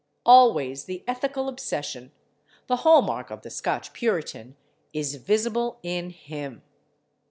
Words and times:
Always 0.25 0.85
the 0.85 1.03
ethical 1.05 1.47
obsession, 1.47 2.11
the 2.65 2.77
hall 2.77 3.03
mark 3.03 3.29
of 3.29 3.43
the 3.43 3.51
Scotch 3.51 3.93
Puritan, 3.93 4.55
is 4.93 5.13
visible 5.13 5.77
in 5.83 6.09
him. 6.09 6.63